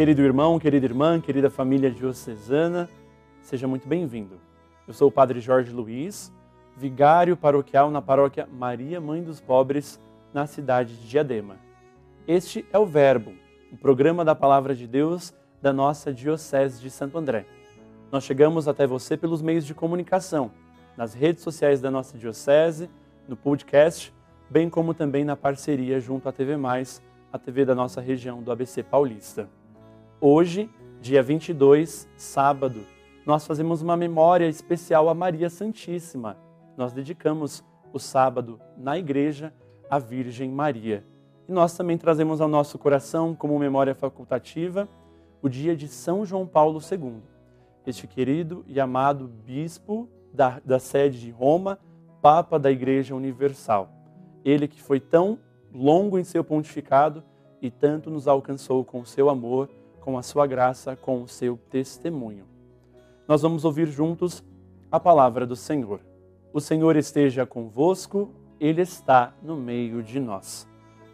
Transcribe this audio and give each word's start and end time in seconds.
Querido 0.00 0.22
irmão, 0.22 0.58
querida 0.58 0.86
irmã, 0.86 1.20
querida 1.20 1.50
família 1.50 1.90
diocesana, 1.90 2.88
seja 3.42 3.68
muito 3.68 3.86
bem-vindo. 3.86 4.40
Eu 4.88 4.94
sou 4.94 5.08
o 5.08 5.12
Padre 5.12 5.40
Jorge 5.40 5.70
Luiz, 5.70 6.32
vigário 6.74 7.36
paroquial 7.36 7.90
na 7.90 8.00
paróquia 8.00 8.48
Maria 8.50 8.98
Mãe 8.98 9.22
dos 9.22 9.42
Pobres, 9.42 10.00
na 10.32 10.46
cidade 10.46 10.96
de 10.96 11.06
Diadema. 11.06 11.58
Este 12.26 12.64
é 12.72 12.78
o 12.78 12.86
Verbo, 12.86 13.34
o 13.70 13.76
programa 13.76 14.24
da 14.24 14.34
Palavra 14.34 14.74
de 14.74 14.86
Deus 14.86 15.34
da 15.60 15.70
nossa 15.70 16.14
Diocese 16.14 16.80
de 16.80 16.88
Santo 16.88 17.18
André. 17.18 17.44
Nós 18.10 18.24
chegamos 18.24 18.66
até 18.66 18.86
você 18.86 19.18
pelos 19.18 19.42
meios 19.42 19.66
de 19.66 19.74
comunicação, 19.74 20.50
nas 20.96 21.12
redes 21.12 21.42
sociais 21.42 21.78
da 21.78 21.90
nossa 21.90 22.16
Diocese, 22.16 22.88
no 23.28 23.36
podcast, 23.36 24.14
bem 24.48 24.70
como 24.70 24.94
também 24.94 25.26
na 25.26 25.36
parceria 25.36 26.00
junto 26.00 26.26
à 26.26 26.32
TV 26.32 26.56
Mais, 26.56 27.02
a 27.30 27.38
TV 27.38 27.66
da 27.66 27.74
nossa 27.74 28.00
região 28.00 28.42
do 28.42 28.50
ABC 28.50 28.82
Paulista. 28.82 29.46
Hoje, 30.22 30.68
dia 31.00 31.22
22, 31.22 32.06
sábado, 32.14 32.84
nós 33.24 33.46
fazemos 33.46 33.80
uma 33.80 33.96
memória 33.96 34.46
especial 34.46 35.08
a 35.08 35.14
Maria 35.14 35.48
Santíssima. 35.48 36.36
Nós 36.76 36.92
dedicamos 36.92 37.64
o 37.90 37.98
sábado 37.98 38.60
na 38.76 38.98
igreja 38.98 39.50
à 39.88 39.98
Virgem 39.98 40.50
Maria. 40.50 41.06
E 41.48 41.52
nós 41.52 41.74
também 41.74 41.96
trazemos 41.96 42.38
ao 42.42 42.48
nosso 42.48 42.78
coração, 42.78 43.34
como 43.34 43.58
memória 43.58 43.94
facultativa, 43.94 44.86
o 45.40 45.48
dia 45.48 45.74
de 45.74 45.88
São 45.88 46.26
João 46.26 46.46
Paulo 46.46 46.80
II, 46.80 47.22
este 47.86 48.06
querido 48.06 48.62
e 48.68 48.78
amado 48.78 49.26
bispo 49.26 50.06
da, 50.34 50.60
da 50.62 50.78
sede 50.78 51.18
de 51.18 51.30
Roma, 51.30 51.78
Papa 52.20 52.58
da 52.58 52.70
Igreja 52.70 53.14
Universal. 53.14 53.88
Ele 54.44 54.68
que 54.68 54.82
foi 54.82 55.00
tão 55.00 55.38
longo 55.72 56.18
em 56.18 56.24
seu 56.24 56.44
pontificado 56.44 57.24
e 57.62 57.70
tanto 57.70 58.10
nos 58.10 58.28
alcançou 58.28 58.84
com 58.84 59.02
seu 59.02 59.30
amor 59.30 59.79
com 60.00 60.18
a 60.18 60.22
sua 60.22 60.46
graça, 60.46 60.96
com 60.96 61.22
o 61.22 61.28
seu 61.28 61.58
testemunho. 61.70 62.44
Nós 63.28 63.42
vamos 63.42 63.64
ouvir 63.64 63.86
juntos 63.86 64.42
a 64.90 64.98
palavra 64.98 65.46
do 65.46 65.54
Senhor. 65.54 66.00
O 66.52 66.60
Senhor 66.60 66.96
esteja 66.96 67.46
convosco, 67.46 68.30
Ele 68.58 68.82
está 68.82 69.32
no 69.42 69.56
meio 69.56 70.02
de 70.02 70.18
nós. 70.18 70.66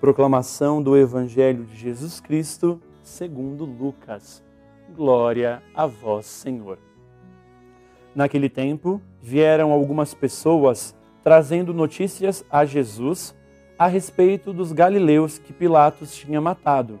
Proclamação 0.00 0.82
do 0.82 0.96
Evangelho 0.96 1.64
de 1.64 1.76
Jesus 1.76 2.20
Cristo, 2.20 2.80
segundo 3.02 3.64
Lucas. 3.64 4.44
Glória 4.94 5.62
a 5.74 5.86
vós, 5.86 6.26
Senhor. 6.26 6.78
Naquele 8.14 8.50
tempo, 8.50 9.00
vieram 9.22 9.72
algumas 9.72 10.12
pessoas 10.12 10.94
trazendo 11.24 11.72
notícias 11.72 12.44
a 12.50 12.64
Jesus 12.64 13.34
a 13.78 13.86
respeito 13.86 14.52
dos 14.52 14.72
galileus 14.72 15.38
que 15.38 15.52
Pilatos 15.52 16.14
tinha 16.14 16.40
matado 16.40 17.00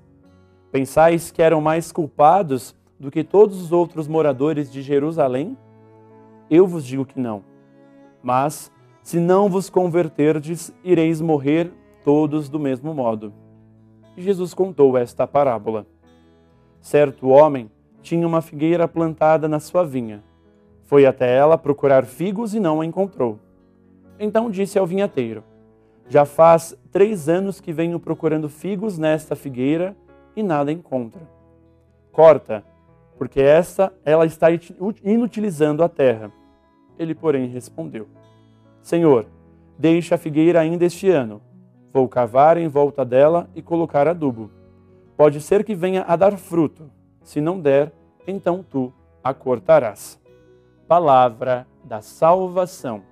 Pensais 0.71 1.31
que 1.31 1.41
eram 1.41 1.59
mais 1.59 1.91
culpados 1.91 2.73
do 2.97 3.11
que 3.11 3.25
todos 3.25 3.61
os 3.61 3.73
outros 3.73 4.07
moradores 4.07 4.71
de 4.71 4.81
Jerusalém? 4.81 5.57
Eu 6.49 6.65
vos 6.65 6.85
digo 6.85 7.05
que 7.05 7.19
não. 7.19 7.43
Mas, 8.23 8.71
se 9.03 9.19
não 9.19 9.49
vos 9.49 9.69
converterdes, 9.69 10.73
ireis 10.81 11.19
morrer 11.19 11.73
todos 12.05 12.47
do 12.47 12.57
mesmo 12.57 12.93
modo. 12.93 13.33
E 14.15 14.21
Jesus 14.21 14.53
contou 14.53 14.97
esta 14.97 15.27
parábola. 15.27 15.85
Certo 16.79 17.27
homem 17.27 17.69
tinha 18.01 18.25
uma 18.25 18.41
figueira 18.41 18.87
plantada 18.87 19.49
na 19.49 19.59
sua 19.59 19.83
vinha. 19.83 20.23
Foi 20.83 21.05
até 21.05 21.35
ela 21.35 21.57
procurar 21.57 22.05
figos 22.05 22.55
e 22.55 22.61
não 22.61 22.79
a 22.79 22.85
encontrou. 22.85 23.39
Então 24.17 24.49
disse 24.49 24.79
ao 24.79 24.87
vinhateiro: 24.87 25.43
Já 26.07 26.23
faz 26.23 26.77
três 26.91 27.27
anos 27.27 27.59
que 27.59 27.73
venho 27.73 27.99
procurando 27.99 28.47
figos 28.47 28.97
nesta 28.97 29.35
figueira 29.35 29.95
e 30.35 30.43
nada 30.43 30.71
encontra. 30.71 31.21
Corta, 32.11 32.63
porque 33.17 33.39
esta 33.39 33.93
ela 34.03 34.25
está 34.25 34.47
inutilizando 35.03 35.83
a 35.83 35.89
terra. 35.89 36.31
Ele, 36.97 37.15
porém, 37.15 37.47
respondeu: 37.47 38.07
Senhor, 38.81 39.25
deixa 39.77 40.15
a 40.15 40.17
figueira 40.17 40.59
ainda 40.59 40.85
este 40.85 41.09
ano. 41.09 41.41
Vou 41.93 42.07
cavar 42.07 42.57
em 42.57 42.67
volta 42.67 43.03
dela 43.03 43.49
e 43.53 43.61
colocar 43.61 44.07
adubo. 44.07 44.49
Pode 45.17 45.41
ser 45.41 45.63
que 45.63 45.75
venha 45.75 46.03
a 46.07 46.15
dar 46.15 46.37
fruto. 46.37 46.89
Se 47.23 47.39
não 47.39 47.59
der, 47.59 47.91
então 48.25 48.63
tu 48.67 48.91
a 49.23 49.33
cortarás. 49.33 50.19
Palavra 50.87 51.67
da 51.83 52.01
salvação. 52.01 53.03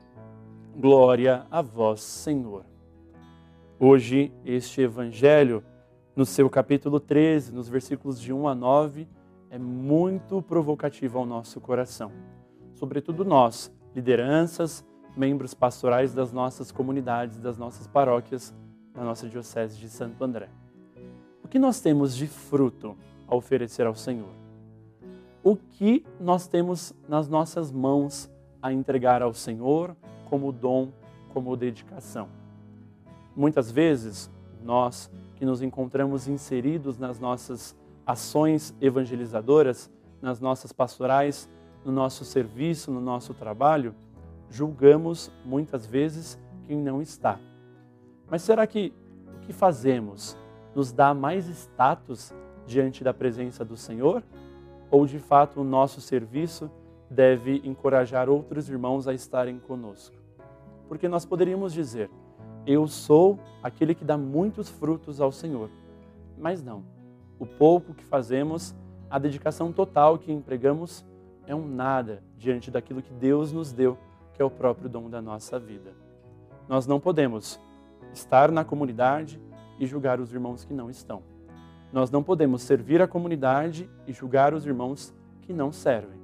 Glória 0.76 1.46
a 1.52 1.62
vós, 1.62 2.02
Senhor. 2.02 2.64
Hoje, 3.80 4.32
este 4.46 4.82
evangelho 4.82 5.64
no 6.20 6.26
seu 6.26 6.50
capítulo 6.50 7.00
13, 7.00 7.54
nos 7.54 7.70
versículos 7.70 8.20
de 8.20 8.34
1 8.34 8.50
a 8.50 8.54
9, 8.54 9.08
é 9.50 9.58
muito 9.58 10.42
provocativo 10.42 11.18
ao 11.18 11.26
nosso 11.26 11.62
coração. 11.62 12.12
Sobretudo 12.74 13.24
nós, 13.24 13.74
lideranças, 13.96 14.86
membros 15.16 15.54
pastorais 15.54 16.14
das 16.14 16.34
nossas 16.34 16.74
comunidades, 16.74 17.40
das 17.40 17.58
nossas 17.58 17.88
paróquias, 17.88 18.54
da 18.94 19.02
nossa 19.02 19.30
Diocese 19.30 19.80
de 19.80 19.88
Santo 19.88 20.22
André. 20.22 20.50
O 21.42 21.48
que 21.48 21.58
nós 21.58 21.80
temos 21.80 22.14
de 22.14 22.28
fruto 22.28 22.98
a 23.26 23.34
oferecer 23.34 23.88
ao 23.88 23.96
Senhor? 23.96 24.34
O 25.42 25.56
que 25.56 26.06
nós 26.20 26.48
temos 26.48 26.94
nas 27.08 27.30
nossas 27.30 27.72
mãos 27.72 28.30
a 28.62 28.74
entregar 28.74 29.22
ao 29.22 29.34
Senhor 29.34 29.96
como 30.30 30.52
dom, 30.52 30.92
como 31.30 31.56
dedicação? 31.56 32.28
Muitas 33.34 33.72
vezes 33.72 34.30
nós 34.62 35.10
que 35.40 35.46
nos 35.46 35.62
encontramos 35.62 36.28
inseridos 36.28 36.98
nas 36.98 37.18
nossas 37.18 37.74
ações 38.06 38.76
evangelizadoras, 38.82 39.90
nas 40.22 40.42
nossas 40.42 40.74
pastorais, 40.74 41.50
no 41.86 41.94
nosso 41.94 42.26
serviço, 42.26 42.92
no 42.92 43.00
nosso 43.00 43.34
trabalho, 43.34 43.96
julgamos 44.50 45.32
muitas 45.46 45.86
vezes 45.86 46.38
quem 46.68 46.78
não 46.78 47.02
está. 47.02 47.40
Mas 48.30 48.42
será 48.42 48.68
que 48.68 48.94
o 49.38 49.40
que 49.40 49.54
fazemos 49.54 50.38
nos 50.76 50.92
dá 50.92 51.14
mais 51.14 51.48
status 51.48 52.34
diante 52.68 53.02
da 53.02 53.14
presença 53.14 53.64
do 53.64 53.78
Senhor? 53.78 54.22
Ou 54.92 55.06
de 55.06 55.20
fato 55.20 55.62
o 55.62 55.64
nosso 55.64 56.02
serviço 56.02 56.70
deve 57.10 57.62
encorajar 57.64 58.30
outros 58.30 58.70
irmãos 58.70 59.08
a 59.08 59.14
estarem 59.14 59.58
conosco? 59.58 60.16
Porque 60.90 61.08
nós 61.08 61.26
poderíamos 61.26 61.72
dizer, 61.72 62.10
eu 62.66 62.88
sou 62.88 63.40
aquele 63.64 63.96
que 63.96 64.06
dá 64.06 64.18
muitos 64.18 64.70
frutos 64.70 65.20
ao 65.20 65.32
Senhor. 65.32 65.70
Mas 66.38 66.64
não. 66.64 66.84
O 67.38 67.46
pouco 67.46 67.94
que 67.94 68.04
fazemos, 68.04 68.76
a 69.10 69.18
dedicação 69.18 69.72
total 69.72 70.18
que 70.18 70.32
empregamos 70.32 71.06
é 71.48 71.56
um 71.56 71.68
nada 71.68 72.24
diante 72.38 72.70
daquilo 72.70 73.02
que 73.02 73.14
Deus 73.14 73.52
nos 73.52 73.72
deu, 73.72 73.98
que 74.34 74.42
é 74.42 74.46
o 74.46 74.52
próprio 74.52 74.90
dom 74.90 75.10
da 75.10 75.22
nossa 75.22 75.60
vida. 75.60 75.92
Nós 76.68 76.86
não 76.86 77.00
podemos 77.00 77.60
estar 78.14 78.52
na 78.52 78.64
comunidade 78.64 79.42
e 79.80 79.86
julgar 79.86 80.20
os 80.20 80.32
irmãos 80.32 80.64
que 80.64 80.74
não 80.74 80.90
estão. 80.90 81.24
Nós 81.92 82.12
não 82.12 82.22
podemos 82.22 82.62
servir 82.62 83.02
a 83.02 83.08
comunidade 83.08 83.90
e 84.06 84.14
julgar 84.14 84.54
os 84.54 84.66
irmãos 84.66 85.14
que 85.42 85.52
não 85.52 85.72
servem. 85.72 86.20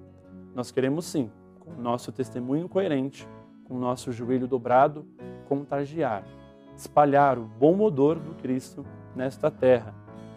Nós 0.54 0.72
queremos 0.72 1.06
sim, 1.06 1.32
com 1.60 1.72
o 1.72 1.82
nosso 1.82 2.12
testemunho 2.12 2.70
coerente, 2.70 3.28
com 3.64 3.76
o 3.76 3.80
nosso 3.80 4.12
joelho 4.12 4.48
dobrado, 4.48 5.08
contagiar, 5.46 6.24
espalhar 6.76 7.38
o 7.38 7.46
bom 7.46 7.80
odor 7.82 8.20
do 8.20 8.34
Cristo 8.36 8.86
nesta 9.16 9.50
terra, 9.50 9.94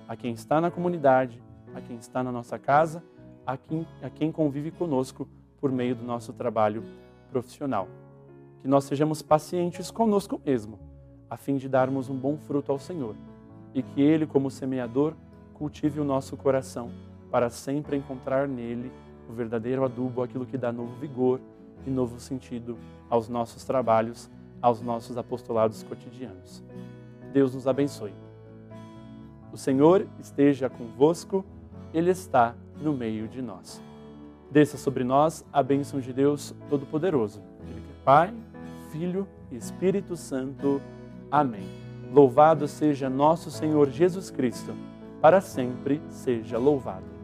a 0.06 0.16
quem 0.16 0.32
está 0.32 0.60
na 0.60 0.70
comunidade, 0.70 1.43
a 1.75 1.81
quem 1.81 1.96
está 1.96 2.22
na 2.22 2.31
nossa 2.31 2.58
casa, 2.58 3.02
a 3.46 3.56
quem, 3.56 3.87
a 4.02 4.08
quem 4.08 4.31
convive 4.31 4.70
conosco 4.70 5.28
por 5.60 5.72
meio 5.72 5.96
do 5.96 6.05
nosso 6.05 6.32
trabalho 6.32 6.82
profissional. 7.31 7.88
Que 8.60 8.69
nós 8.69 8.84
sejamos 8.84 9.22
pacientes 9.22 9.90
conosco 9.90 10.40
mesmo, 10.44 10.78
a 11.28 11.37
fim 11.37 11.56
de 11.56 11.69
darmos 11.69 12.08
um 12.08 12.16
bom 12.16 12.37
fruto 12.37 12.72
ao 12.72 12.78
Senhor, 12.78 13.14
e 13.75 13.82
que 13.82 14.00
Ele, 14.00 14.26
como 14.26 14.50
semeador, 14.50 15.14
cultive 15.55 16.00
o 16.00 16.05
nosso 16.05 16.37
coração 16.37 16.90
para 17.31 17.50
sempre 17.50 17.96
encontrar 17.96 18.49
nele 18.49 18.90
o 19.28 19.32
verdadeiro 19.32 19.84
adubo, 19.84 20.22
aquilo 20.22 20.46
que 20.46 20.56
dá 20.56 20.72
novo 20.72 20.94
vigor 20.96 21.40
e 21.87 21.90
novo 21.90 22.19
sentido 22.19 22.78
aos 23.10 23.28
nossos 23.28 23.64
trabalhos 23.64 24.31
aos 24.60 24.81
nossos 24.81 25.16
apostolados 25.16 25.82
cotidianos. 25.82 26.62
Deus 27.32 27.55
nos 27.55 27.66
abençoe. 27.66 28.12
O 29.52 29.56
Senhor 29.56 30.06
esteja 30.19 30.69
convosco, 30.69 31.44
Ele 31.93 32.10
está 32.10 32.55
no 32.81 32.93
meio 32.93 33.28
de 33.28 33.40
nós. 33.40 33.82
Desça 34.50 34.76
sobre 34.76 35.05
nós 35.05 35.44
a 35.52 35.62
bênção 35.62 36.00
de 36.00 36.12
Deus 36.12 36.55
Todo-Poderoso, 36.69 37.43
Ele 37.62 37.81
que 37.81 37.93
é 37.93 38.05
Pai, 38.05 38.34
Filho 38.90 39.28
e 39.50 39.56
Espírito 39.56 40.16
Santo. 40.16 40.81
Amém. 41.31 41.66
Louvado 42.12 42.66
seja 42.66 43.10
nosso 43.10 43.50
Senhor 43.50 43.90
Jesus 43.90 44.31
Cristo, 44.31 44.75
para 45.20 45.40
sempre 45.40 46.00
seja 46.08 46.56
louvado. 46.56 47.18